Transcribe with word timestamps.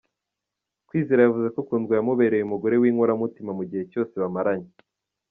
Kwizera 0.87 1.21
yavuze 1.25 1.47
ko 1.55 1.59
Kundwa 1.67 1.93
yamubereye 1.97 2.43
umugore 2.45 2.75
w’inkoramutima 2.81 3.51
mu 3.57 3.63
gihe 3.69 3.83
cyose 3.91 4.13
bamaranye. 4.21 4.69